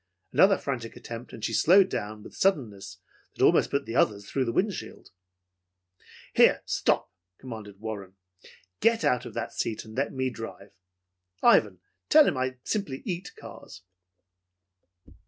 Another 0.33 0.57
frantic 0.57 0.95
attempt 0.95 1.31
and 1.31 1.45
she 1.45 1.53
slowed 1.53 1.87
down 1.87 2.23
with 2.23 2.33
a 2.33 2.35
suddenness 2.35 2.97
that 3.35 3.43
almost 3.43 3.69
put 3.69 3.85
the 3.85 3.95
others 3.95 4.27
through 4.27 4.45
the 4.45 4.51
wind 4.51 4.73
shield. 4.73 5.11
"Here, 6.33 6.63
stop!" 6.65 7.11
commanded 7.37 7.79
Warren. 7.79 8.15
"Get 8.79 9.03
out 9.03 9.27
of 9.27 9.35
that 9.35 9.53
seat 9.53 9.85
and 9.85 9.95
let 9.95 10.11
me 10.11 10.31
drive! 10.31 10.71
Ivan, 11.43 11.81
tell 12.09 12.25
him 12.27 12.35
I 12.35 12.57
simply 12.63 13.03
eat 13.05 13.35
cars!" 13.35 13.83